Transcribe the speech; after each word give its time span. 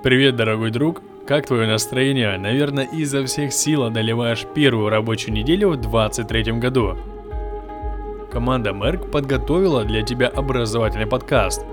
Привет, 0.00 0.36
дорогой 0.36 0.70
друг! 0.70 1.02
Как 1.26 1.48
твое 1.48 1.66
настроение? 1.66 2.38
Наверное, 2.38 2.84
изо 2.84 3.26
всех 3.26 3.52
сил 3.52 3.82
одолеваешь 3.82 4.46
первую 4.54 4.90
рабочую 4.90 5.34
неделю 5.34 5.70
в 5.70 5.76
2023 5.76 6.52
году. 6.52 6.96
Команда 8.30 8.70
Мерк 8.70 9.10
подготовила 9.10 9.84
для 9.84 10.02
тебя 10.02 10.28
образовательный 10.28 11.08
подкаст. 11.08 11.66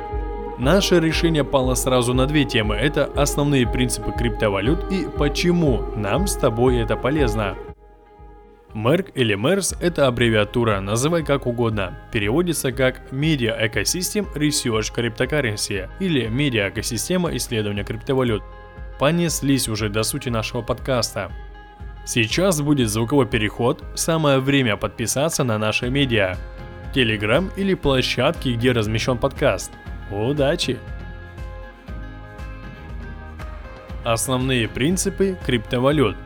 Наше 0.58 1.00
решение 1.00 1.44
пало 1.44 1.76
сразу 1.76 2.16
на 2.16 2.26
две 2.26 2.46
темы. 2.46 2.73
Это 2.73 3.05
основные 3.16 3.68
принципы 3.68 4.12
криптовалют 4.12 4.92
и 4.92 5.05
почему 5.05 5.84
нам 5.96 6.26
с 6.26 6.36
тобой 6.36 6.78
это 6.80 6.96
полезно. 6.96 7.55
Мерк 8.76 9.12
или 9.16 9.38
MERS– 9.38 9.77
это 9.80 10.05
аббревиатура, 10.05 10.81
называй 10.81 11.23
как 11.23 11.48
угодно. 11.48 11.98
Переводится 12.12 12.73
как 12.73 13.09
Media 13.09 13.58
Ecosystem 13.58 14.27
Research 14.36 14.94
Cryptocurrency 14.94 15.90
или 16.02 16.27
Media 16.27 16.68
Экосистема 16.70 17.34
исследования 17.38 17.85
криптовалют. 17.85 18.44
Понеслись 18.99 19.70
уже 19.70 19.88
до 19.88 20.04
сути 20.04 20.27
нашего 20.27 20.62
подкаста. 20.62 21.32
Сейчас 22.05 22.62
будет 22.62 22.90
звуковой 22.90 23.27
переход, 23.27 23.82
самое 23.96 24.40
время 24.40 24.76
подписаться 24.76 25.46
на 25.46 25.57
наши 25.57 25.90
медиа. 25.90 26.35
Телеграм 26.94 27.49
или 27.55 27.76
площадки, 27.76 28.49
где 28.49 28.73
размещен 28.73 29.18
подкаст. 29.18 29.71
Удачи! 30.12 30.80
Основные 34.04 34.68
принципы 34.68 35.38
криптовалют– 35.46 36.18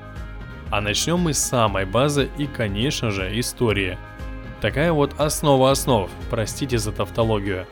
а 0.71 0.81
начнем 0.81 1.19
мы 1.19 1.33
с 1.33 1.39
самой 1.39 1.85
базы 1.85 2.29
и, 2.37 2.45
конечно 2.45 3.11
же, 3.11 3.39
истории. 3.39 3.97
Такая 4.61 4.91
вот 4.91 5.19
основа 5.19 5.71
основ, 5.71 6.09
простите 6.29 6.77
за 6.77 6.91
тавтологию. 6.91 7.65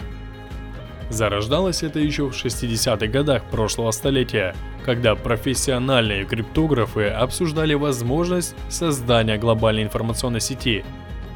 Зарождалось 1.09 1.83
это 1.83 1.99
еще 1.99 2.29
в 2.29 2.33
60-х 2.33 3.07
годах 3.07 3.43
прошлого 3.49 3.91
столетия, 3.91 4.55
когда 4.83 5.15
профессиональные 5.15 6.25
криптографы 6.25 7.07
обсуждали 7.07 7.73
возможность 7.75 8.55
создания 8.69 9.37
глобальной 9.37 9.83
информационной 9.83 10.41
сети. 10.41 10.83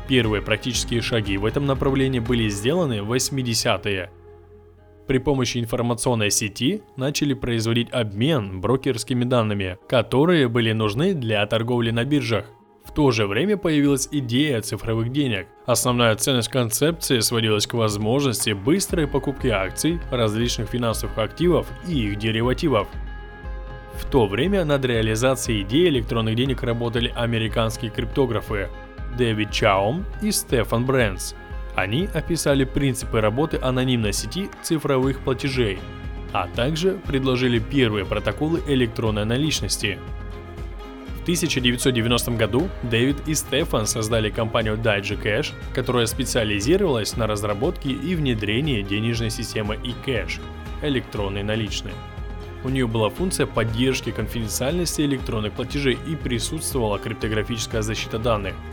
Первые 0.08 0.42
практические 0.42 1.02
шаги 1.02 1.38
в 1.38 1.46
этом 1.46 1.66
направлении 1.66 2.20
были 2.20 2.50
сделаны 2.50 3.02
в 3.02 3.14
80-е– 3.14 4.10
при 5.08 5.18
помощи 5.18 5.58
информационной 5.58 6.32
сети 6.32 6.84
начали 6.96 7.34
производить 7.34 7.92
обмен 7.92 8.62
брокерскими 8.62 9.24
данными, 9.24 9.78
которые 9.88 10.48
были 10.48 10.72
нужны 10.72 11.14
для 11.14 11.46
торговли 11.46 11.92
на 11.92 12.06
биржах. 12.06 12.46
В 12.84 12.94
то 12.94 13.12
же 13.12 13.28
время 13.28 13.58
появилась 13.58 14.10
идея 14.12 14.62
цифровых 14.62 15.12
денег. 15.12 15.48
Основная 15.66 16.16
ценность 16.16 16.50
концепции 16.50 17.20
сводилась 17.20 17.68
к 17.68 17.74
возможности 17.74 18.52
быстрой 18.52 19.08
покупки 19.08 19.48
акций, 19.48 20.00
различных 20.12 20.70
финансовых 20.70 21.18
активов 21.18 21.68
и 21.88 22.08
их 22.08 22.18
деривативов. 22.18 22.88
В 23.94 24.06
то 24.10 24.26
время 24.26 24.66
над 24.66 24.84
реализацией 24.84 25.62
идеи 25.62 25.90
электронных 25.90 26.36
денег 26.36 26.64
работали 26.64 27.14
американские 27.16 27.92
криптографы 27.92 28.70
Дэвид 29.18 29.52
Чаум 29.52 30.06
и 30.22 30.32
Стефан 30.32 30.86
Брэнс– 30.86 31.36
они 31.76 32.10
описали 32.14 32.64
принципы 32.64 33.22
работы 33.22 33.58
анонимной 33.62 34.14
сети 34.14 34.50
цифровых 34.62 35.20
платежей, 35.20 35.80
а 36.34 36.48
также 36.48 37.00
предложили 37.08 37.60
первые 37.60 38.06
протоколы 38.06 38.62
электронной 38.68 39.26
наличности. 39.26 39.98
В 41.20 41.22
1990 41.24 42.32
году 42.32 42.68
Дэвид 42.84 43.18
и 43.28 43.36
Стефан 43.36 43.86
создали 43.86 44.32
компанию 44.32 44.76
DigiCash, 44.76 45.54
которая 45.76 46.08
специализировалась 46.08 47.16
на 47.16 47.28
разработке 47.28 47.92
и 47.92 48.16
внедрении 48.16 48.82
денежной 48.82 49.30
системы 49.30 49.76
eCash– 49.76 50.40
электронной 50.82 51.44
наличной. 51.44 51.94
У 52.64 52.70
нее 52.70 52.88
была 52.88 53.10
функция 53.10 53.46
поддержки 53.46 54.12
конфиденциальности 54.12 55.02
электронных 55.02 55.54
платежей 55.54 55.98
и 56.08 56.16
присутствовала 56.16 56.98
криптографическая 56.98 57.82
защита 57.82 58.18
данных– 58.18 58.56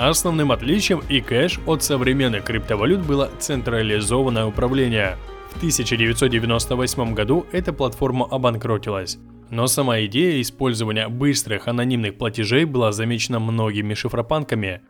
Основным 0.00 0.52
отличием 0.52 1.00
eCash 1.08 1.60
от 1.66 1.82
современных 1.82 2.44
криптовалют 2.44 3.04
было 3.04 3.30
централизованное 3.40 4.46
управление. 4.46 5.16
В 5.50 5.56
1998 5.56 7.14
году 7.14 7.46
эта 7.50 7.72
платформа 7.72 8.24
обанкротилась. 8.30 9.18
Но 9.50 9.66
сама 9.66 10.02
идея 10.02 10.40
использования 10.40 11.08
быстрых 11.08 11.66
анонимных 11.66 12.16
платежей 12.16 12.64
была 12.64 12.92
замечена 12.92 13.40
многими 13.40 13.94
шифропанками. 13.94 14.82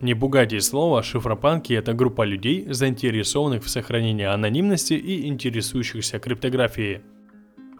Не 0.00 0.12
пугайтесь 0.12 0.66
слова, 0.66 1.02
шифропанки– 1.02 1.72
это 1.74 1.94
группа 1.94 2.22
людей, 2.22 2.66
заинтересованных 2.68 3.64
в 3.64 3.70
сохранении 3.70 4.26
анонимности 4.26 4.92
и 4.92 5.28
интересующихся 5.28 6.18
криптографией. 6.18 7.00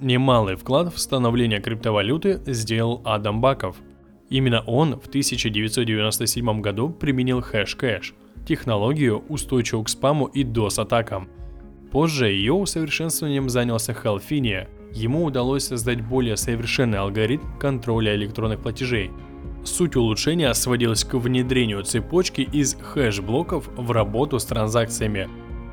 Немалый 0.00 0.56
вклад 0.56 0.94
в 0.94 0.98
становление 0.98 1.60
криптовалюты 1.60 2.40
сделал 2.46 3.02
Адам 3.04 3.42
Бэк– 3.42 3.76
Именно 4.28 4.62
он 4.66 4.98
в 4.98 5.06
1997 5.06 6.60
году 6.60 6.90
применил 6.90 7.40
Hashcash, 7.40 8.14
технологию, 8.46 9.24
устойчивую 9.28 9.84
к 9.84 9.88
спаму 9.88 10.26
и 10.26 10.42
DoS-атакам. 10.42 11.28
Позже 11.92 12.28
ее 12.28 12.52
усовершенствованием 12.52 13.48
занялся 13.48 13.94
Хэл 13.94 14.24
Финни. 14.24 14.68
Ему 14.92 15.24
удалось 15.24 15.66
создать 15.66 16.00
более 16.00 16.36
совершенный 16.36 16.98
алгоритм 16.98 17.46
контроля 17.58 18.14
электронных 18.16 18.60
платежей. 18.60 19.10
Суть 19.64 19.96
улучшения 19.96 20.52
сводилась 20.54 21.04
к 21.04 21.14
внедрению 21.14 21.82
цепочки 21.82 22.40
из 22.40 22.76
хэш-блоков 22.76 23.68
в 23.76 23.90
работу 23.90 24.38
с 24.38 24.44
транзакциями. 24.44 25.28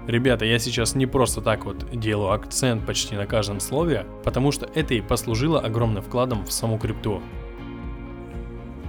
Ребята, 0.07 0.45
я 0.45 0.59
сейчас 0.59 0.95
не 0.95 1.05
просто 1.05 1.41
так 1.41 1.65
вот 1.65 1.85
делаю 1.97 2.31
акцент 2.31 2.85
почти 2.85 3.15
на 3.15 3.25
каждом 3.25 3.59
слове, 3.59 4.05
потому 4.23 4.51
что 4.51 4.69
это 4.75 4.93
и 4.93 5.01
послужило 5.01 5.59
огромным 5.59 6.03
вкладом 6.03 6.45
в 6.45 6.51
саму 6.51 6.77
крипту. 6.77 7.21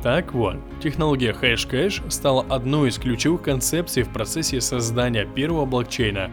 Так 0.05 0.35
вот, 0.35 0.57
технология 0.83 1.33
Hashcash 1.33 2.03
стала 2.11 2.45
одной 2.51 2.91
из 2.91 2.99
ключевых 2.99 3.41
концепций 3.41 4.03
в 4.03 4.13
процессе 4.13 4.61
создания 4.61 5.25
первого 5.25 5.65
блокчейна. 5.65 6.31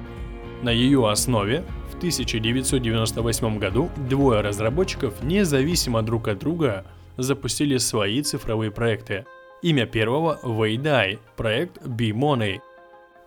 На 0.62 0.72
ее 0.72 1.10
основе 1.10 1.64
в 1.90 1.96
1998 1.96 3.60
году 3.60 3.90
двое 4.10 4.42
разработчиков 4.42 5.24
независимо 5.24 6.02
друг 6.02 6.28
от 6.28 6.40
друга 6.40 6.86
запустили 7.16 7.78
свои 7.78 8.22
цифровые 8.22 8.72
проекты. 8.72 9.26
Имя 9.62 9.86
первого– 9.86 10.38
Вэй 10.44 10.76
Дай, 10.76 11.20
проект 11.38 11.82
B-Money. 11.88 12.60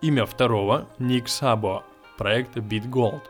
Имя 0.03 0.27
второго– 0.27 0.87
Ник 0.99 1.27
Сабо, 1.27 1.83
проект 2.19 2.55
BitGold. 2.55 3.21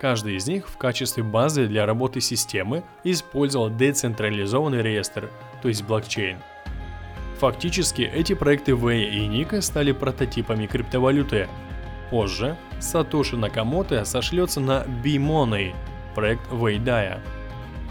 Каждый 0.00 0.36
из 0.36 0.46
них 0.46 0.66
в 0.66 0.78
качестве 0.78 1.22
базы 1.22 1.66
для 1.66 1.84
работы 1.84 2.22
системы 2.22 2.84
использовал 3.04 3.68
децентрализованный 3.68 4.80
реестр, 4.80 5.30
то 5.60 5.68
есть 5.68 5.84
блокчейн. 5.84 6.38
Фактически 7.38 8.02
эти 8.02 8.32
проекты 8.32 8.74
Вэй 8.74 9.04
и 9.04 9.26
Ника 9.26 9.60
стали 9.60 9.92
прототипами 9.92 10.66
криптовалюты. 10.66 11.48
Позже 12.10 12.56
Сатоши 12.80 13.36
Накамото 13.36 14.06
сошлется 14.06 14.60
на 14.60 14.84
B-Money, 15.04 15.74
проект 16.14 16.50
Вейдая, 16.50 17.20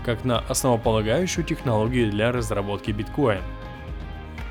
как 0.03 0.25
на 0.25 0.39
основополагающую 0.39 1.45
технологию 1.45 2.09
для 2.09 2.31
разработки 2.31 2.89
биткоин. 2.89 3.41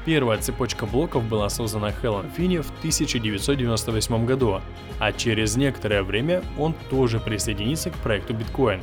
Первая 0.08 0.38
цепочка 0.38 0.86
блоков 0.86 1.22
была 1.24 1.50
создана 1.50 1.92
Хеллом 1.92 2.30
Финни 2.30 2.60
в 2.60 2.70
1998 2.78 4.24
году, 4.24 4.62
а 4.98 5.12
через 5.12 5.54
некоторое 5.56 6.02
время 6.02 6.42
он 6.56 6.74
тоже 6.88 7.20
присоединится 7.20 7.90
к 7.90 7.94
проекту 7.96 8.32
биткоин. 8.32 8.80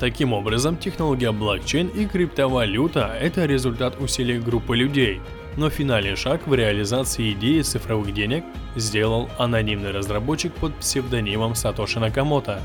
Таким 0.00 0.32
образом, 0.32 0.76
технология 0.76 1.30
блокчейн 1.30 1.86
и 1.86 2.06
криптовалюта– 2.06 3.16
это 3.20 3.46
результат 3.46 4.00
усилий 4.00 4.40
группы 4.40 4.76
людей, 4.76 5.20
но 5.56 5.70
финальный 5.70 6.16
шаг 6.16 6.44
в 6.44 6.54
реализации 6.54 7.30
идеи 7.30 7.62
цифровых 7.62 8.12
денег 8.12 8.42
сделал 8.74 9.30
анонимный 9.38 9.92
разработчик 9.92 10.52
под 10.54 10.74
псевдонимом 10.74 11.54
Сатоши 11.54 12.00
Накамото. 12.00 12.60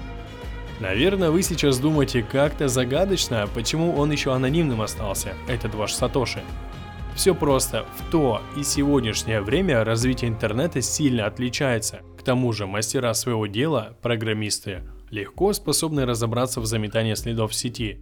Наверное, 0.79 1.29
вы 1.29 1.43
сейчас 1.43 1.77
думаете 1.77 2.23
как-то 2.23 2.67
загадочно, 2.69 3.47
почему 3.53 3.95
он 3.95 4.11
еще 4.11 4.33
анонимным 4.33 4.81
остался, 4.81 5.35
этот 5.47 5.75
ваш 5.75 5.93
Сатоши. 5.93 6.41
Все 7.15 7.33
просто. 7.33 7.85
В 7.95 8.11
то 8.11 8.41
и 8.57 8.63
сегодняшнее 8.63 9.41
время 9.41 9.83
развитие 9.83 10.29
интернета 10.29 10.81
сильно 10.81 11.25
отличается. 11.25 12.01
К 12.19 12.23
тому 12.23 12.51
же 12.51 12.67
мастера 12.67 13.13
своего 13.13 13.47
дела, 13.47 13.97
программисты, 14.01 14.83
легко 15.11 15.53
способны 15.53 16.05
разобраться 16.05 16.59
в 16.59 16.65
заметании 16.65 17.13
следов 17.13 17.51
в 17.51 17.55
сети. 17.55 17.99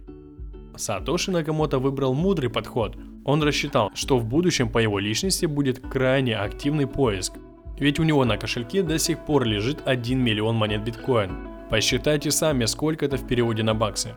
Сатоши 0.76 1.30
Накамото 1.30 1.78
выбрал 1.78 2.14
мудрый 2.14 2.50
подход. 2.50 2.96
Он 3.24 3.42
рассчитал, 3.42 3.92
что 3.94 4.18
в 4.18 4.24
будущем 4.24 4.68
по 4.68 4.78
его 4.78 4.98
личности 4.98 5.46
будет 5.46 5.78
крайне 5.78 6.36
активный 6.36 6.88
поиск. 6.88 7.34
Ведь 7.78 8.00
у 8.00 8.02
него 8.02 8.24
на 8.24 8.36
кошельке 8.36 8.82
до 8.82 8.98
сих 8.98 9.24
пор 9.24 9.44
лежит 9.44 9.82
1 9.84 10.18
миллион 10.18 10.56
монет 10.56 10.82
биткоин. 10.82 11.30
Посчитайте 11.70 12.32
сами, 12.32 12.64
сколько 12.64 13.04
это 13.04 13.16
в 13.16 13.26
переводе 13.26 13.62
на 13.62 13.74
баксы. 13.74 14.14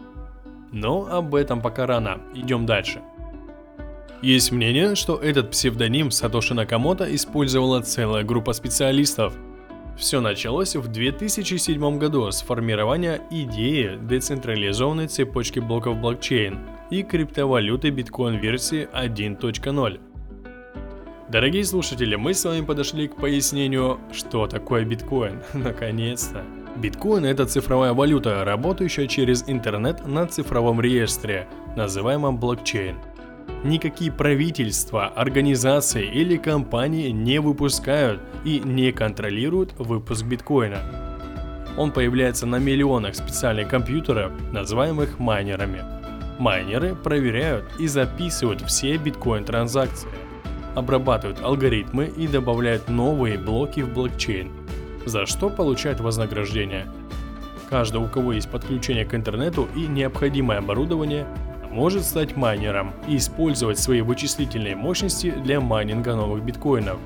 Но 0.71 1.07
об 1.09 1.35
этом 1.35 1.61
пока 1.61 1.85
рано. 1.85 2.19
Идем 2.33 2.65
дальше. 2.65 3.01
Есть 4.21 4.51
мнение, 4.51 4.95
что 4.95 5.17
этот 5.17 5.51
псевдоним 5.51 6.09
Сатоши 6.09 6.55
Накамото 6.55 7.13
использовала 7.15 7.81
целая 7.81 8.23
группа 8.23 8.53
специалистов. 8.53 9.35
Все 9.95 10.21
началось 10.21 10.75
в 10.75 10.87
2007 10.87 11.99
году 11.99 12.31
с 12.31 12.41
формирования 12.41 13.21
идеи 13.29 13.97
децентрализованной 14.01 15.07
цепочки 15.07 15.59
блоков 15.59 15.99
блокчейн 15.99 16.59
и 16.89 17.03
криптовалюты 17.03 17.91
биткоин 17.91 18.37
версии 18.37 18.87
1.0. 18.91 19.99
Дорогие 21.29 21.65
слушатели, 21.65 22.15
мы 22.15 22.33
с 22.33 22.43
вами 22.45 22.65
подошли 22.65 23.07
к 23.07 23.17
пояснению, 23.17 23.99
что 24.13 24.47
такое 24.47 24.83
биткоин. 24.83 25.43
Наконец-то. 25.53 26.43
Биткоин– 26.77 27.25
это 27.25 27.45
цифровая 27.45 27.93
валюта, 27.93 28.45
работающая 28.45 29.07
через 29.07 29.43
интернет 29.47 30.07
на 30.07 30.25
цифровом 30.25 30.79
реестре, 30.79 31.47
называемом 31.75 32.39
блокчейн. 32.39 32.95
Никакие 33.63 34.11
правительства, 34.11 35.07
организации 35.07 36.05
или 36.05 36.37
компании 36.37 37.09
не 37.09 37.39
выпускают 37.39 38.21
и 38.43 38.59
не 38.59 38.91
контролируют 38.91 39.73
выпуск 39.77 40.25
биткоина. 40.25 40.79
Он 41.77 41.91
появляется 41.91 42.45
на 42.45 42.57
миллионах 42.57 43.15
специальных 43.15 43.67
компьютеров, 43.67 44.31
называемых 44.51 45.19
майнерами. 45.19 45.83
Майнеры 46.39 46.95
проверяют 46.95 47.65
и 47.79 47.87
записывают 47.87 48.61
все 48.61 48.97
биткоин-транзакции, 48.97 50.09
обрабатывают 50.75 51.41
алгоритмы 51.41 52.05
и 52.05 52.27
добавляют 52.27 52.87
новые 52.89 53.39
блоки 53.39 53.81
в 53.81 53.93
блокчейн, 53.93 54.51
за 55.05 55.25
что 55.25 55.49
получают 55.49 55.99
вознаграждение. 55.99 56.87
Каждый, 57.69 58.01
у 58.01 58.07
кого 58.07 58.33
есть 58.33 58.49
подключение 58.49 59.03
к 59.03 59.13
интернету 59.15 59.67
и 59.75 59.87
необходимое 59.87 60.59
оборудование, 60.59 61.27
может 61.71 62.03
стать 62.03 62.35
майнером 62.35 62.93
и 63.07 63.17
использовать 63.17 63.79
свои 63.79 64.01
вычислительные 64.01 64.75
мощности 64.75 65.31
для 65.31 65.59
майнинга 65.59 66.15
новых 66.15 66.43
биткоинов. 66.43 66.99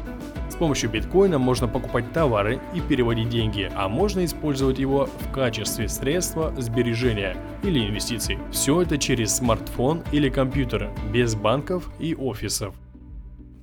С 0.49 0.55
помощью 0.55 0.89
биткоина 0.89 1.39
можно 1.39 1.67
покупать 1.67 2.11
товары 2.11 2.59
и 2.75 2.81
переводить 2.81 3.29
деньги, 3.29 3.71
а 3.73 3.87
можно 3.87 4.23
использовать 4.25 4.79
его 4.79 5.07
в 5.07 5.31
качестве 5.31 5.87
средства 5.87 6.53
сбережения 6.57 7.35
или 7.63 7.87
инвестиций. 7.87 8.37
Все 8.51 8.81
это 8.81 8.97
через 8.97 9.35
смартфон 9.35 10.03
или 10.11 10.29
компьютер, 10.29 10.89
без 11.11 11.35
банков 11.35 11.89
и 11.99 12.15
офисов. 12.15 12.75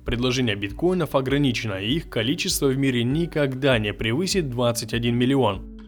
Предложение 0.05 0.55
биткоинов 0.55 1.13
ограничено, 1.13 1.75
и 1.75 1.93
их 1.93 2.09
количество 2.09 2.65
в 2.65 2.77
мире 2.77 3.03
никогда 3.03 3.77
не 3.77 3.93
превысит 3.93 4.49
21 4.49 5.15
миллион. 5.15 5.79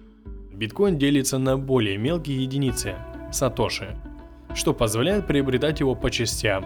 Биткоин 0.54 1.00
делится 1.00 1.40
на 1.40 1.58
более 1.58 1.98
мелкие 1.98 2.44
единицы– 2.44 2.96
сатоши, 3.32 3.98
что 4.56 4.74
позволяет 4.74 5.28
приобретать 5.28 5.80
его 5.80 5.96
по 5.96 6.12
частям. 6.12 6.66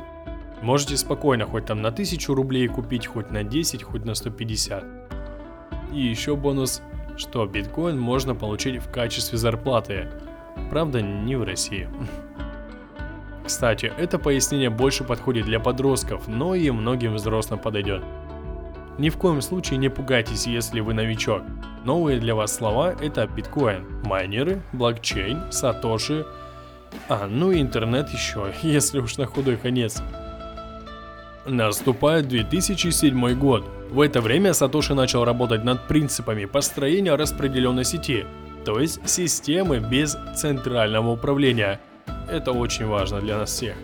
Можете 0.61 0.97
спокойно 0.97 1.45
хоть 1.45 1.65
там 1.65 1.81
на 1.81 1.89
1000 1.89 2.33
рублей 2.33 2.67
купить, 2.67 3.07
хоть 3.07 3.31
на 3.31 3.43
10, 3.43 3.83
хоть 3.83 4.05
на 4.05 4.15
150. 4.15 4.83
И 5.93 5.99
еще 5.99 6.35
бонус, 6.35 6.81
что 7.17 7.45
биткоин 7.45 7.99
можно 7.99 8.35
получить 8.35 8.81
в 8.81 8.91
качестве 8.91 9.37
зарплаты. 9.37 10.09
Правда, 10.69 11.01
не 11.01 11.35
в 11.35 11.43
России. 11.43 11.87
Кстати, 13.45 13.91
это 13.97 14.17
пояснение 14.17 14.69
больше 14.69 15.03
подходит 15.03 15.45
для 15.45 15.59
подростков, 15.59 16.27
но 16.27 16.55
и 16.55 16.71
многим 16.71 17.13
взрослым 17.13 17.59
подойдет. 17.59 18.03
Ни 18.97 19.09
в 19.09 19.17
коем 19.17 19.41
случае 19.41 19.77
не 19.77 19.89
пугайтесь, 19.89 20.47
если 20.47 20.79
вы 20.79 20.93
новичок. 20.93 21.43
Новые 21.83 22.19
для 22.19 22.33
вас 22.33 22.55
слова 22.55 22.95
это 22.99 23.27
биткоин, 23.27 23.85
майнеры, 24.03 24.61
блокчейн, 24.73 25.51
сатоши, 25.51 26.25
а, 27.09 27.27
ну 27.27 27.51
и 27.51 27.61
интернет 27.61 28.09
еще, 28.09 28.53
если 28.61 28.99
уж 28.99 29.17
на 29.17 29.25
худой 29.25 29.57
конец. 29.57 30.01
Наступает 31.45 32.27
2007 32.27 33.33
год. 33.35 33.65
В 33.91 34.01
это 34.01 34.19
время 34.21 34.53
Сатоши 34.53 34.95
начал 34.95 35.25
работать 35.25 35.63
над 35.63 35.87
принципами 35.87 36.45
построения 36.45 37.13
распределенной 37.13 37.85
сети, 37.85 38.25
то 38.65 38.79
есть 38.79 39.07
системы 39.07 39.79
без 39.79 40.17
центрального 40.35 41.11
управления. 41.11 41.79
Это 42.27 42.51
очень 42.51 42.87
важно 42.87 43.21
для 43.21 43.37
нас 43.37 43.51
всех. 43.51 43.75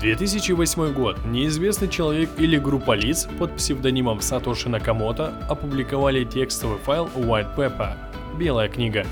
2008 0.00 0.92
год. 0.92 1.24
Неизвестный 1.26 1.88
человек 1.88 2.30
или 2.38 2.58
группа 2.58 2.96
лиц 2.96 3.28
под 3.38 3.54
псевдонимом 3.56 4.20
Сатоши 4.20 4.68
Накамото 4.68 5.32
опубликовали 5.48 6.24
текстовый 6.24 6.78
файл 6.78 7.08
White 7.14 7.54
Paper– 7.56 7.94
Белая 8.38 8.68
книга, 8.68 9.06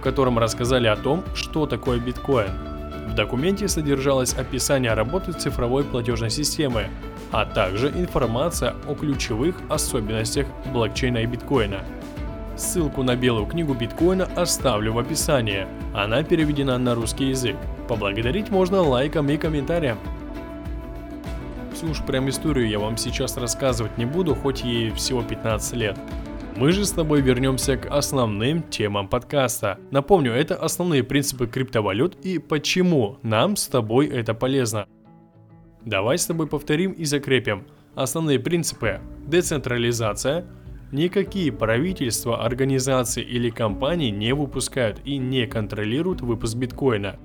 в 0.00 0.02
котором 0.02 0.38
рассказали 0.38 0.88
о 0.88 0.96
том, 0.96 1.22
что 1.34 1.66
такое 1.66 2.00
биткоин– 2.00 2.50
в 3.10 3.14
документе 3.14 3.66
содержалось 3.66 4.34
описание 4.34 4.94
работы 4.94 5.32
цифровой 5.32 5.82
платежной 5.82 6.30
системы, 6.30 6.86
а 7.32 7.44
также 7.44 7.88
информация 7.88 8.76
о 8.86 8.94
ключевых 8.94 9.56
особенностях 9.68 10.46
блокчейна 10.72 11.18
и 11.18 11.26
биткоина. 11.26 11.80
Ссылку 12.56 13.02
на 13.02 13.16
белую 13.16 13.46
книгу 13.46 13.74
биткоина 13.74 14.28
оставлю 14.36 14.92
в 14.92 14.98
описании. 15.00 15.66
Она 15.92 16.22
переведена 16.22 16.78
на 16.78 16.94
русский 16.94 17.30
язык. 17.30 17.56
Поблагодарить 17.88 18.50
можно 18.50 18.80
лайком 18.80 19.28
и 19.28 19.36
комментарием. 19.36 19.98
Всю 21.74 21.90
уж 21.90 22.02
прям 22.02 22.28
историю 22.28 22.68
я 22.68 22.78
вам 22.78 22.96
сейчас 22.96 23.36
рассказывать 23.36 23.98
не 23.98 24.04
буду, 24.04 24.36
хоть 24.36 24.62
ей 24.62 24.92
всего 24.92 25.22
15 25.22 25.74
лет. 25.74 25.98
Мы 26.60 26.72
же 26.72 26.84
с 26.84 26.90
тобой 26.90 27.22
вернемся 27.22 27.78
к 27.78 27.86
основным 27.86 28.62
темам 28.64 29.08
подкаста. 29.08 29.78
Напомню, 29.90 30.32
это 30.32 30.56
основные 30.56 31.02
принципы 31.02 31.46
криптовалют 31.46 32.18
и 32.22 32.36
почему 32.36 33.16
нам 33.22 33.56
с 33.56 33.66
тобой 33.66 34.08
это 34.08 34.34
полезно. 34.34 34.86
Давай 35.86 36.18
с 36.18 36.26
тобой 36.26 36.48
повторим 36.48 36.92
и 36.92 37.06
закрепим. 37.06 37.66
Основные 37.94 38.38
принципы– 38.38 39.00
децентрализация, 39.26 40.44
Никакие 40.92 41.50
правительства, 41.50 42.44
организации 42.44 43.22
или 43.22 43.48
компании 43.48 44.10
не 44.10 44.34
выпускают 44.34 45.00
и 45.06 45.16
не 45.16 45.46
контролируют 45.46 46.20
выпуск 46.20 46.56
биткоина. 46.56 47.18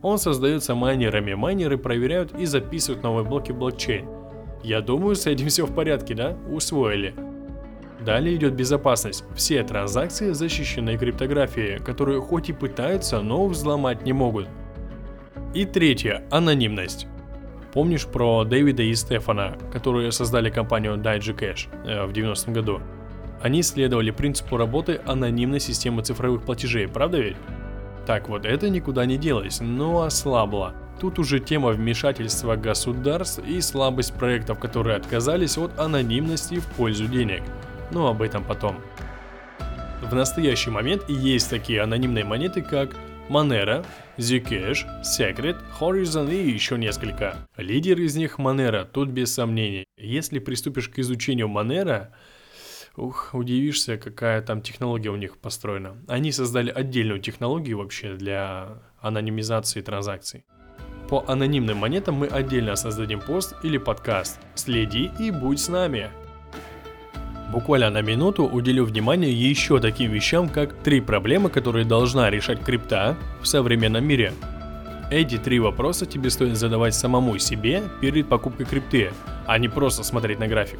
Он 0.00 0.16
создается 0.16 0.74
майнерами. 0.74 1.34
Майнеры 1.34 1.76
проверяют 1.76 2.32
и 2.40 2.46
записывают 2.46 3.02
новые 3.02 3.26
блоки 3.26 3.52
блокчейн. 3.52 4.08
Я 4.62 4.80
думаю, 4.80 5.14
с 5.14 5.26
этим 5.26 5.48
все 5.48 5.66
в 5.66 5.74
порядке, 5.74 6.14
да? 6.14 6.38
Усвоили. 6.50 7.27
Далее 8.00 8.36
идет 8.36 8.54
безопасность. 8.54 9.24
Все 9.34 9.62
транзакции 9.64 10.30
защищены 10.30 10.96
криптографией, 10.96 11.80
которую 11.80 12.22
хоть 12.22 12.48
и 12.48 12.52
пытаются, 12.52 13.20
но 13.20 13.46
взломать 13.46 14.04
не 14.04 14.12
могут. 14.12 14.48
И 15.52 15.64
третье– 15.64 16.22
анонимность. 16.30 17.08
Помнишь 17.72 18.06
про 18.06 18.44
Дэвида 18.44 18.82
и 18.82 18.94
Стефана, 18.94 19.56
которые 19.72 20.12
создали 20.12 20.48
компанию 20.48 20.94
DigiCash 20.94 21.68
э, 21.86 22.06
в 22.06 22.12
90-м 22.12 22.52
году? 22.52 22.80
Они 23.42 23.62
следовали 23.62 24.10
принципу 24.10 24.56
работы 24.56 25.00
анонимной 25.04 25.60
системы 25.60 26.02
цифровых 26.02 26.42
платежей, 26.42 26.88
правда 26.88 27.18
ведь? 27.18 27.36
Так 28.06 28.28
вот, 28.28 28.46
это 28.46 28.70
никуда 28.70 29.06
не 29.06 29.16
делось, 29.16 29.60
но 29.60 30.02
ослабло. 30.02 30.74
Тут 31.00 31.18
уже 31.18 31.40
тема 31.40 31.70
вмешательства 31.70 32.56
государств 32.56 33.40
и 33.46 33.60
слабость 33.60 34.14
проектов, 34.14 34.58
которые 34.58 34.96
отказались 34.96 35.58
от 35.58 35.78
анонимности 35.78 36.58
в 36.60 36.66
пользу 36.66 37.06
денег– 37.06 37.42
но 37.90 38.08
об 38.08 38.22
этом 38.22 38.44
потом. 38.44 38.80
В 40.02 40.14
настоящий 40.14 40.70
момент 40.70 41.08
есть 41.08 41.50
такие 41.50 41.82
анонимные 41.82 42.24
монеты, 42.24 42.62
как 42.62 42.94
Monero, 43.28 43.84
Zcash, 44.16 44.86
Secret, 45.02 45.56
Horizon 45.78 46.32
и 46.32 46.50
еще 46.50 46.78
несколько. 46.78 47.36
Лидер 47.56 48.00
из 48.00 48.16
них 48.16 48.38
Monero, 48.38 48.86
тут 48.90 49.08
без 49.08 49.34
сомнений. 49.34 49.84
Если 49.98 50.38
приступишь 50.38 50.88
к 50.88 50.98
изучению 50.98 51.48
Monero, 51.48 52.08
ух, 52.96 53.30
удивишься, 53.34 53.98
какая 53.98 54.40
там 54.40 54.62
технология 54.62 55.10
у 55.10 55.16
них 55.16 55.36
построена. 55.36 55.96
Они 56.08 56.32
создали 56.32 56.70
отдельную 56.70 57.20
технологию 57.20 57.78
вообще 57.78 58.14
для 58.14 58.78
анонимизации 59.00 59.82
транзакций. 59.82 60.44
По 61.08 61.24
анонимным 61.26 61.78
монетам 61.78 62.16
мы 62.16 62.26
отдельно 62.26 62.76
создадим 62.76 63.20
пост 63.20 63.54
или 63.62 63.78
подкаст. 63.78 64.38
Следи 64.54 65.10
и 65.18 65.30
будь 65.30 65.60
с 65.60 65.68
нами! 65.68 66.10
Буквально 67.50 67.88
на 67.88 68.02
минуту 68.02 68.44
уделю 68.44 68.84
внимание 68.84 69.32
еще 69.32 69.80
таким 69.80 70.12
вещам, 70.12 70.48
как 70.48 70.74
три 70.74 71.00
проблемы, 71.00 71.48
которые 71.48 71.86
должна 71.86 72.28
решать 72.28 72.62
крипта 72.62 73.16
в 73.40 73.46
современном 73.46 74.04
мире. 74.04 74.34
Эти 75.10 75.38
три 75.38 75.58
вопроса 75.58 76.04
тебе 76.04 76.28
стоит 76.28 76.56
задавать 76.56 76.94
самому 76.94 77.38
себе 77.38 77.82
перед 78.02 78.28
покупкой 78.28 78.66
крипты, 78.66 79.10
а 79.46 79.58
не 79.58 79.68
просто 79.68 80.02
смотреть 80.02 80.38
на 80.38 80.46
график. 80.46 80.78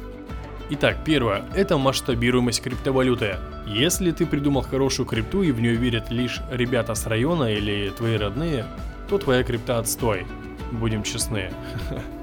Итак, 0.69 0.97
первое– 1.03 1.45
это 1.55 1.79
масштабируемость 1.79 2.61
криптовалюты. 2.61 3.37
Если 3.65 4.11
ты 4.11 4.27
придумал 4.27 4.61
хорошую 4.61 5.07
крипту 5.07 5.41
и 5.41 5.51
в 5.51 5.59
нее 5.59 5.73
верят 5.73 6.11
лишь 6.11 6.41
ребята 6.51 6.93
с 6.93 7.07
района 7.07 7.51
или 7.51 7.89
твои 7.89 8.17
родные, 8.17 8.65
то 9.09 9.17
твоя 9.17 9.41
крипта 9.43 9.79
отстой. 9.79 10.27
Будем 10.71 11.01
честны. 11.01 11.51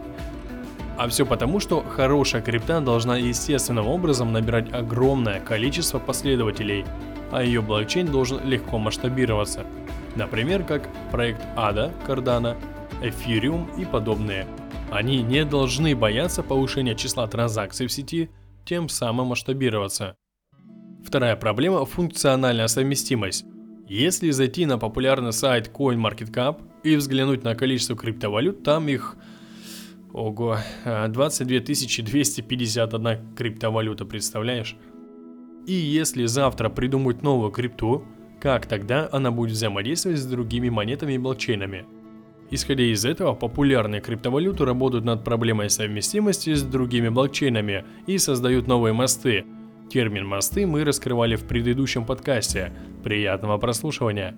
А 0.97 1.09
все 1.09 1.27
потому, 1.27 1.61
что 1.61 1.83
хорошая 1.83 2.41
крипта 2.41 2.81
должна 2.81 3.19
естественным 3.19 3.87
образом 3.87 4.33
набирать 4.33 4.73
огромное 4.73 5.41
количество 5.41 5.99
последователей, 5.99 6.85
а 7.31 7.43
ее 7.43 7.61
блокчейн 7.61 8.07
должен 8.07 8.41
легко 8.45 8.79
масштабироваться. 8.79 9.67
Например, 10.15 10.65
как 10.65 10.89
проект 11.11 11.43
ADA, 11.57 11.93
Cardano, 12.07 12.57
Ethereum 13.03 13.69
и 13.79 13.85
подобные. 13.85 14.47
Они 14.91 15.23
не 15.23 15.45
должны 15.45 15.95
бояться 15.95 16.43
повышения 16.43 16.95
числа 16.95 17.27
транзакций 17.27 17.87
в 17.87 17.93
сети, 17.93 18.31
тем 18.65 18.89
самым 18.89 19.29
масштабироваться. 19.29 20.17
Вторая 21.05 21.37
проблема– 21.37 21.85
функциональная 21.87 22.69
совместимость. 22.69 23.45
Если 23.87 24.31
зайти 24.31 24.67
на 24.67 24.79
популярный 24.79 25.33
сайт 25.33 25.71
CoinMarketCap 25.73 26.61
и 26.83 26.97
взглянуть 26.97 27.45
на 27.45 27.55
количество 27.55 27.97
криптовалют, 27.97 28.65
там 28.65 28.89
их 28.89 29.17
Ого, 30.17 30.57
22 30.85 31.61
251 31.61 33.35
криптовалюта, 33.37 34.07
представляешь? 34.07 34.75
И 35.67 35.75
если 35.75 36.25
завтра 36.25 36.71
придумать 36.71 37.23
новую 37.23 37.51
крипту, 37.51 38.03
как 38.41 38.65
тогда 38.65 39.11
она 39.13 39.31
будет 39.31 39.53
взаимодействовать 39.53 40.19
с 40.19 40.25
другими 40.25 40.71
монетами 40.71 41.13
и 41.13 41.19
блокчейнами? 41.19 41.85
Исходя 42.51 42.85
из 42.85 43.05
этого, 43.05 43.35
популярные 43.35 44.01
криптовалюты 44.01 44.65
работают 44.65 45.05
над 45.05 45.23
проблемой 45.23 45.69
совместимости 45.69 46.55
с 46.55 46.63
другими 46.63 47.11
блокчейнами 47.11 47.85
и 48.07 48.17
создают 48.17 48.67
новые 48.67 48.95
мосты. 48.95 49.45
Термин 49.91 50.27
«мосты» 50.27 50.67
мы 50.67 50.85
раскрывали 50.85 51.37
в 51.37 51.45
предыдущем 51.45 52.07
подкасте. 52.07 52.73
Приятного 53.05 53.59
прослушивания! 53.59 54.35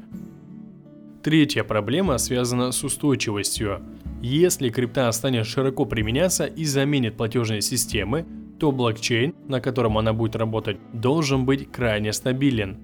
Третья 1.23 1.63
проблема 1.63 2.19
связана 2.19 2.73
с 2.73 2.83
устойчивостью. 2.83 3.81
Если 4.21 4.71
крипта 4.71 5.11
станет 5.13 5.47
широко 5.47 5.85
применяться 5.85 6.47
и 6.47 6.65
заменит 6.65 7.17
платежные 7.17 7.63
системы, 7.63 8.27
то 8.59 8.73
блокчейн, 8.73 9.35
на 9.47 9.61
котором 9.61 9.97
она 9.97 10.13
будет 10.13 10.35
работать, 10.35 10.79
должен 10.93 11.45
быть 11.45 11.71
крайне 11.71 12.13
стабилен. 12.13 12.79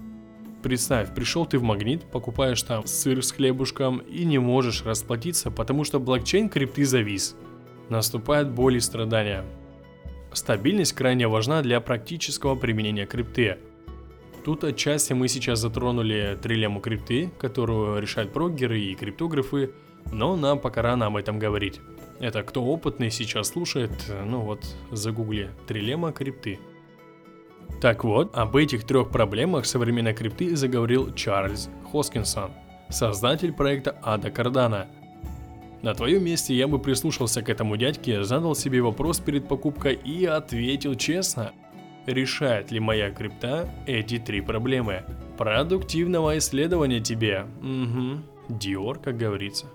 Представь, 0.62 1.12
пришел 1.12 1.44
ты 1.44 1.58
в 1.58 1.62
магнит, 1.62 2.04
покупаешь 2.04 2.62
там 2.62 2.86
сыр 2.86 3.22
с 3.22 3.32
хлебушком 3.32 3.98
и 3.98 4.24
не 4.24 4.38
можешь 4.38 4.84
расплатиться, 4.84 5.50
потому 5.50 5.84
что 5.84 5.98
блокчейн 5.98 6.48
крипты 6.48 6.84
завис. 6.84 7.36
Наступает 7.88 8.50
боль 8.50 8.76
и 8.76 8.80
страдания. 8.80 9.44
Стабильность 10.32 10.92
крайне 10.92 11.28
важна 11.28 11.62
для 11.62 11.80
практического 11.80 12.54
применения 12.54 13.06
крипты. 13.06 13.58
Тут 14.44 14.62
отчасти 14.62 15.14
мы 15.14 15.28
сейчас 15.28 15.60
затронули 15.60 16.38
трилему 16.40 16.80
крипты, 16.80 17.32
которую 17.38 18.00
решают 18.00 18.32
прогеры 18.32 18.78
и 18.78 18.94
криптографы, 18.94 19.70
но 20.12 20.36
нам 20.36 20.58
пока 20.58 20.82
рано 20.82 21.06
об 21.06 21.16
этом 21.16 21.38
говорить. 21.38 21.80
Это 22.20 22.42
кто 22.42 22.62
опытный 22.62 23.10
сейчас 23.10 23.48
слушает, 23.48 23.90
ну 24.26 24.40
вот 24.40 24.62
загугли 24.92 25.50
трилема 25.66 26.12
крипты. 26.12 26.58
Так 27.80 28.04
вот, 28.04 28.36
об 28.36 28.54
этих 28.56 28.84
трех 28.84 29.10
проблемах 29.10 29.64
современной 29.64 30.12
крипты 30.12 30.54
заговорил 30.56 31.14
Чарльз 31.14 31.70
Хоскинсон, 31.90 32.52
создатель 32.90 33.52
проекта 33.52 33.98
Ада 34.02 34.30
Кардана. 34.30 34.88
На 35.80 35.94
твоем 35.94 36.22
месте 36.22 36.54
я 36.54 36.68
бы 36.68 36.78
прислушался 36.78 37.40
к 37.42 37.48
этому 37.48 37.78
дядьке, 37.78 38.24
задал 38.24 38.54
себе 38.54 38.82
вопрос 38.82 39.20
перед 39.20 39.48
покупкой 39.48 39.94
и 39.94 40.26
ответил 40.26 40.94
честно. 40.96 41.52
Решает 42.06 42.70
ли 42.70 42.80
моя 42.80 43.10
крипта 43.10 43.68
эти 43.86 44.18
три 44.18 44.40
проблемы? 44.40 45.04
Продуктивного 45.38 46.38
исследования 46.38 47.00
тебе. 47.00 47.46
Угу. 47.60 48.56
Диор, 48.58 48.98
как 48.98 49.16
говорится. 49.16 49.66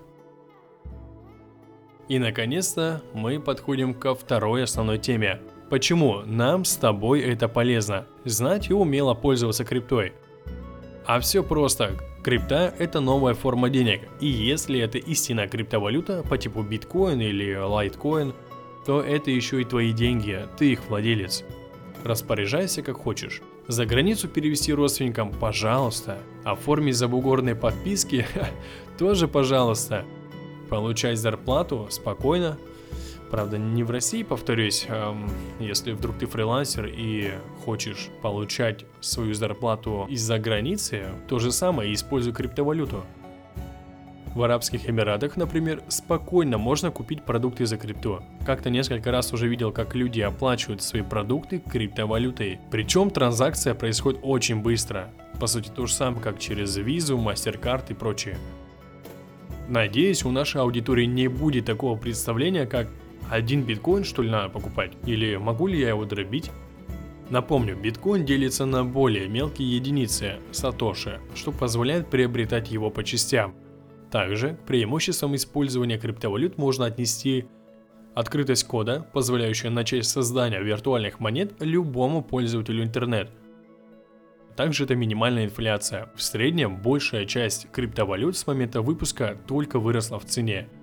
И 2.08 2.18
наконец-то 2.18 3.02
мы 3.14 3.40
подходим 3.40 3.94
ко 3.94 4.14
второй 4.14 4.64
основной 4.64 4.98
теме 4.98 5.40
Почему 5.70 6.22
нам 6.26 6.64
с 6.64 6.76
тобой 6.76 7.20
это 7.20 7.46
полезно? 7.46 8.04
Знать 8.24 8.70
и 8.70 8.72
умело 8.72 9.14
пользоваться 9.14 9.64
криптой. 9.64 10.14
А 11.06 11.20
все 11.20 11.44
просто. 11.44 11.92
Крипта– 12.24 12.74
это 12.78 12.98
новая 12.98 13.34
форма 13.34 13.70
денег. 13.70 14.00
И 14.18 14.26
если 14.26 14.80
это 14.80 14.98
истинная 14.98 15.46
криптовалюта 15.46 16.24
по 16.28 16.36
типу 16.36 16.62
биткоин 16.62 17.20
или 17.20 17.54
лайткоин, 17.54 18.34
то 18.84 19.00
это 19.00 19.30
еще 19.30 19.62
и 19.62 19.64
твои 19.64 19.92
деньги, 19.92 20.40
ты 20.58 20.72
их 20.72 20.88
владелец. 20.88 21.44
Распоряжайся 22.04 22.82
как 22.82 22.96
хочешь. 22.96 23.42
За 23.68 23.86
границу 23.86 24.28
перевести 24.28 24.72
родственникам– 24.72 25.32
пожалуйста. 25.40 26.18
Оформить 26.44 26.96
забугорные 26.96 27.54
подписки– 27.54 28.26
тоже 28.98 29.28
пожалуйста. 29.28 30.04
Получать 30.68 31.18
зарплату 31.18 31.86
спокойно, 31.90 32.58
Правда, 33.30 33.58
не 33.58 33.84
в 33.84 33.90
России, 33.90 34.24
повторюсь, 34.24 34.88
если 35.60 35.92
вдруг 35.92 36.18
ты 36.18 36.26
фрилансер 36.26 36.86
и 36.86 37.30
хочешь 37.64 38.08
получать 38.22 38.84
свою 39.00 39.34
зарплату 39.34 40.06
из-за 40.10 40.38
границы, 40.40 41.06
то 41.28 41.38
же 41.38 41.52
самое 41.52 41.94
используй 41.94 42.32
криптовалюту. 42.32 43.04
В 44.34 44.42
Арабских 44.44 44.88
Эмиратах, 44.88 45.36
например, 45.36 45.82
спокойно 45.88 46.56
можно 46.56 46.92
купить 46.92 47.24
продукты 47.24 47.66
за 47.66 47.76
крипту. 47.76 48.22
Как-то 48.46 48.70
несколько 48.70 49.10
раз 49.10 49.32
уже 49.32 49.48
видел, 49.48 49.72
как 49.72 49.96
люди 49.96 50.20
оплачивают 50.20 50.82
свои 50.82 51.02
продукты 51.02 51.58
криптовалютой. 51.58 52.60
Причем 52.70 53.10
транзакция 53.10 53.74
происходит 53.74 54.20
очень 54.22 54.62
быстро. 54.62 55.10
По 55.40 55.48
сути, 55.48 55.70
то 55.74 55.86
же 55.86 55.92
самое, 55.92 56.22
как 56.22 56.38
через 56.38 56.76
визу, 56.76 57.18
MasterCard 57.18 57.86
и 57.88 57.94
прочее. 57.94 58.38
Надеюсь, 59.68 60.24
у 60.24 60.30
нашей 60.30 60.60
аудитории 60.60 61.06
не 61.06 61.26
будет 61.26 61.64
такого 61.64 61.98
представления, 61.98 62.66
как 62.66 62.88
один 63.30 63.62
биткоин 63.62 64.04
что 64.04 64.22
ли 64.22 64.30
надо 64.30 64.48
покупать? 64.48 64.92
Или 65.06 65.36
могу 65.36 65.66
ли 65.66 65.80
я 65.80 65.88
его 65.88 66.04
дробить? 66.04 66.50
Напомню, 67.30 67.76
биткоин 67.76 68.24
делится 68.24 68.64
на 68.64 68.84
более 68.84 69.28
мелкие 69.28 69.76
единицы, 69.76 70.34
сатоши, 70.50 71.20
что 71.34 71.52
позволяет 71.52 72.10
приобретать 72.10 72.70
его 72.70 72.90
по 72.90 73.04
частям. 73.04 73.54
Также 74.10 74.54
к 74.54 74.66
преимуществам 74.66 75.34
использования 75.36 75.98
криптовалют 75.98 76.58
можно 76.58 76.86
отнести 76.86 77.46
открытость 78.14 78.66
кода, 78.66 79.06
позволяющая 79.12 79.70
начать 79.70 80.04
создание 80.04 80.62
виртуальных 80.62 81.20
монет 81.20 81.54
любому 81.60 82.22
пользователю 82.22 82.82
интернет. 82.82 83.30
Также 84.56 84.84
это 84.84 84.96
минимальная 84.96 85.44
инфляция. 85.44 86.10
В 86.16 86.22
среднем 86.22 86.76
большая 86.76 87.24
часть 87.24 87.70
криптовалют 87.70 88.36
с 88.36 88.46
момента 88.46 88.82
выпуска 88.82 89.38
только 89.46 89.78
выросла 89.78 90.18
в 90.18 90.24
цене– 90.24 90.68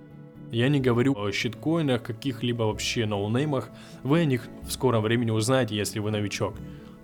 я 0.50 0.68
не 0.68 0.80
говорю 0.80 1.14
о 1.14 1.30
щиткоинах, 1.30 2.02
каких-либо 2.02 2.62
вообще 2.62 3.04
ноунеймах. 3.04 3.70
Вы 4.02 4.20
о 4.20 4.24
них 4.24 4.48
в 4.62 4.72
скором 4.72 5.02
времени 5.02 5.30
узнаете, 5.30 5.76
если 5.76 5.98
вы 5.98 6.10
новичок. 6.10 6.54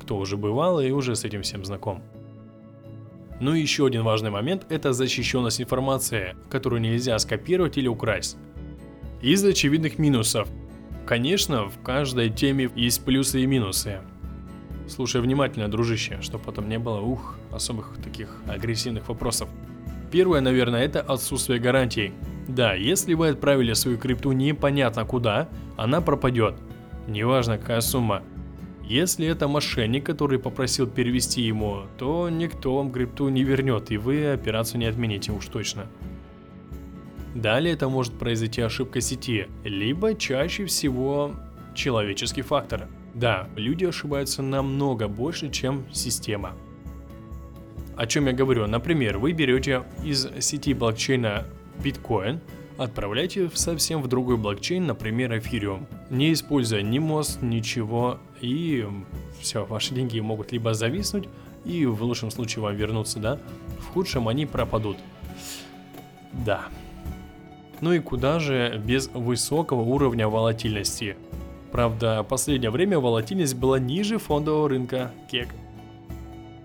Кто 0.01 0.17
уже 0.17 0.37
бывал 0.37 0.81
и 0.81 0.91
уже 0.91 1.15
с 1.15 1.25
этим 1.25 1.43
всем 1.43 1.65
знаком. 1.65 2.03
Ну 3.45 3.53
и 3.53 3.61
еще 3.61 3.85
один 3.85 4.05
важный 4.05 4.31
момент– 4.31 4.65
это 4.71 4.95
защищенность 4.95 5.61
информации, 5.61 6.35
которую 6.49 6.81
нельзя 6.81 7.19
скопировать 7.19 7.77
или 7.77 7.89
украсть. 7.89 8.39
Из 9.21 9.45
очевидных 9.45 9.99
минусов. 9.99 10.49
Конечно, 11.05 11.69
в 11.69 11.79
каждой 11.83 12.31
теме 12.31 12.71
есть 12.75 13.05
плюсы 13.05 13.43
и 13.43 13.47
минусы. 13.47 14.01
Слушай 14.89 15.21
внимательно, 15.21 15.71
дружище, 15.71 16.23
чтобы 16.23 16.43
потом 16.43 16.71
не 16.71 16.79
было, 16.79 17.03
ух, 17.03 17.37
особых 17.53 17.99
таких 18.03 18.35
агрессивных 18.47 19.11
вопросов. 19.11 19.51
Первое, 20.11 20.41
наверное, 20.41 20.83
это 20.83 21.03
отсутствие 21.03 21.61
гарантий. 21.61 22.15
Да, 22.49 22.73
если 22.73 23.13
вы 23.13 23.29
отправили 23.29 23.75
свою 23.75 23.99
крипту 23.99 24.33
непонятно 24.33 25.05
куда, 25.05 25.51
она 25.77 26.01
пропадет. 26.01 26.55
Неважно 27.09 27.59
какая 27.59 27.83
сумма. 27.83 28.23
Если 28.87 29.27
это 29.27 29.49
мошенник, 29.49 30.05
который 30.05 30.39
попросил 30.39 30.87
перевести 30.87 31.41
ему, 31.41 31.85
то 31.99 32.29
никто 32.29 32.77
вам 32.77 32.93
крипту 32.93 33.31
не 33.31 33.43
вернет, 33.43 33.91
и 33.91 33.97
вы 33.97 34.31
операцию 34.31 34.79
не 34.79 34.87
отмените 34.87 35.33
уж 35.33 35.47
точно. 35.47 35.87
Далее 37.35 37.75
это 37.75 37.89
может 37.89 38.13
произойти 38.15 38.61
ошибка 38.61 39.01
сети, 39.01 39.49
либо 39.65 40.15
чаще 40.15 40.67
всего 40.67 41.35
человеческий 41.75 42.43
фактор. 42.43 42.89
Да, 43.15 43.49
люди 43.57 43.87
ошибаются 43.87 44.43
намного 44.43 45.09
больше, 45.09 45.51
чем 45.51 45.85
система. 45.91 46.53
О 47.97 48.07
чем 48.07 48.27
я 48.27 48.33
говорю? 48.33 48.67
Например, 48.67 49.19
вы 49.19 49.33
берете 49.33 49.85
из 50.05 50.29
сети 50.41 50.75
блокчейна 50.75 51.45
биткоин, 51.83 52.41
отправляйте 52.77 53.51
совсем 53.55 54.03
в 54.03 54.09
другой 54.09 54.37
блокчейн, 54.37 54.87
например, 54.87 55.33
Ethereum, 55.33 55.87
не 56.11 56.33
используя 56.33 56.83
ни 56.83 56.99
мост, 56.99 57.43
ничего, 57.43 58.19
и 58.41 58.87
все, 59.41 59.65
ваши 59.65 59.95
деньги 59.95 60.21
могут 60.21 60.53
либо 60.53 60.75
зависнуть, 60.75 61.29
и 61.65 61.87
в 61.87 62.03
лучшем 62.03 62.31
случае 62.31 62.63
вам 62.63 62.75
вернуться, 62.77 63.19
да, 63.19 63.39
в 63.79 63.93
худшем 63.93 64.29
они 64.29 64.47
пропадут. 64.47 64.97
Да. 66.33 66.67
Ну 67.81 67.93
и 67.93 68.01
куда 68.01 68.39
же 68.39 68.81
без 68.85 69.09
высокого 69.09 69.83
уровня 69.83 70.29
волатильности? 70.29 71.17
Правда, 71.73 72.23
последнее 72.23 72.71
время 72.71 72.99
волатильность 72.99 73.57
была 73.57 73.79
ниже 73.79 74.19
фондового 74.19 74.69
рынка 74.69 75.13
кек. 75.31 75.49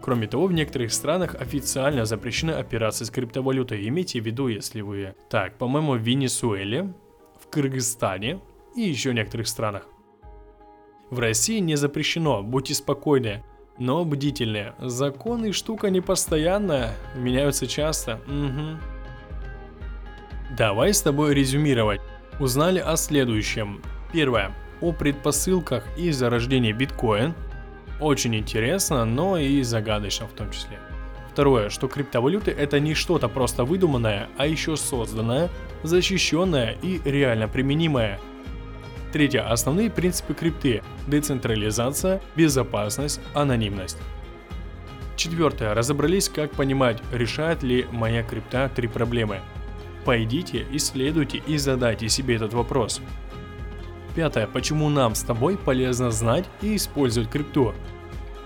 Кроме 0.10 0.25
того, 0.25 0.48
в 0.48 0.54
некоторых 0.54 0.92
странах 0.92 1.36
официально 1.36 2.04
запрещены 2.04 2.50
операции 2.50 3.06
с 3.06 3.12
криптовалютой. 3.12 3.88
Имейте 3.88 4.20
в 4.20 4.25
виду, 4.25 4.48
если 4.48 4.82
вы... 4.82 5.13
Так, 5.30 5.60
по-моему, 5.60 5.94
в 5.94 6.00
Венесуэле, 6.00 6.92
в 7.39 7.48
Кыргызстане 7.48 8.39
и 8.75 8.82
еще 8.82 9.13
некоторых 9.13 9.48
странах. 9.48 9.88
В 11.12 11.20
России 11.20 11.60
не 11.60 11.75
запрещено, 11.75 12.42
будьте 12.42 12.74
спокойны, 12.74 13.44
но 13.78 14.04
бдительны. 14.04 14.74
Законы 14.80 15.54
штука 15.54 15.92
не 15.92 16.01
постоянная, 16.01 16.96
меняются 17.16 17.68
часто. 17.68 18.20
Угу. 18.25 18.80
Давай 20.58 20.92
с 20.92 21.04
тобой 21.04 21.36
резюмировать. 21.36 22.01
Узнали 22.39 22.80
о 22.80 22.98
следующем. 22.98 23.84
Первое. 24.12 24.56
О 24.82 24.92
предпосылках 24.92 25.86
и 26.00 26.10
зарождении 26.10 26.72
биткоин– 26.72 27.36
Очень 28.00 28.36
интересно, 28.36 29.03
но 29.06 29.38
и 29.38 29.62
загадочно 29.62 30.27
в 30.27 30.32
том 30.32 30.51
числе. 30.51 30.79
Второе, 31.32 31.70
что 31.70 31.88
криптовалюты 31.88 32.51
это 32.51 32.79
не 32.79 32.94
что-то 32.94 33.29
просто 33.29 33.63
выдуманное, 33.63 34.29
а 34.38 34.48
еще 34.48 34.75
созданное, 34.77 35.50
защищенное 35.84 36.77
и 36.82 37.01
реально 37.03 37.48
применимое. 37.48 38.20
Третье, 39.12 39.41
основные 39.41 39.89
принципы 39.89 40.34
крипты– 40.34 40.84
децентрализация, 41.08 42.22
безопасность, 42.36 43.20
анонимность. 43.34 43.98
Четвертое, 45.15 45.74
разобрались, 45.74 46.29
как 46.29 46.51
понимать, 46.51 47.01
решает 47.12 47.63
ли 47.63 47.86
моя 47.91 48.24
крипта 48.24 48.70
три 48.74 48.88
проблемы. 48.88 49.39
Пойдите, 50.06 50.65
исследуйте 50.72 51.41
и 51.46 51.58
задайте 51.58 52.08
себе 52.08 52.36
этот 52.36 52.53
вопрос. 52.53 53.01
Пятое, 54.16 54.48
почему 54.48 54.89
нам 54.89 55.16
с 55.16 55.22
тобой 55.22 55.58
полезно 55.58 56.12
знать 56.12 56.46
и 56.62 56.75
использовать 56.75 57.30
крипту. 57.30 57.74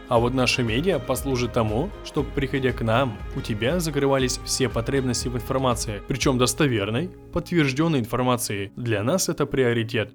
А 0.10 0.20
вот 0.20 0.34
наша 0.34 0.62
медиа 0.62 1.00
послужит 1.00 1.54
тому, 1.54 1.90
чтобы 2.06 2.30
приходя 2.36 2.72
к 2.72 2.82
нам, 2.82 3.18
у 3.36 3.42
тебя 3.42 3.80
закрывались 3.80 4.40
все 4.44 4.70
потребности 4.70 5.28
в 5.28 5.36
информации, 5.36 6.02
причем 6.08 6.38
достоверной, 6.38 7.10
подтвержденной 7.32 8.00
информации. 8.00 8.72
Для 8.76 9.02
нас 9.04 9.30
это 9.30 9.46
приоритет. 9.46 10.14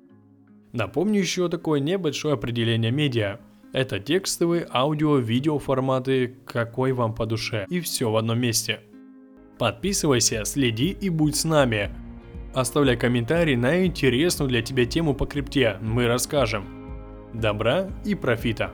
Напомню 0.72 1.20
еще 1.20 1.48
такое 1.48 1.80
небольшое 1.80 2.34
определение 2.34 2.92
медиа. 2.92 3.38
Это 3.72 3.98
текстовые, 3.98 4.68
аудио, 4.70 5.16
видео 5.16 5.58
форматы, 5.58 6.36
какой 6.46 6.92
вам 6.92 7.14
по 7.14 7.26
душе. 7.26 7.66
И 7.68 7.80
все 7.80 8.10
в 8.10 8.16
одном 8.16 8.38
месте. 8.38 8.80
Подписывайся, 9.58 10.44
следи 10.44 10.90
и 10.90 11.08
будь 11.08 11.36
с 11.36 11.44
нами. 11.44 11.90
Оставляй 12.58 12.96
комментарий 12.96 13.54
на 13.54 13.86
интересную 13.86 14.48
для 14.48 14.62
тебя 14.62 14.84
тему 14.84 15.14
по 15.14 15.26
крипте, 15.26 15.76
мы 15.80 16.08
расскажем. 16.08 16.66
Добра 17.32 17.88
и 18.04 18.16
профита! 18.16 18.72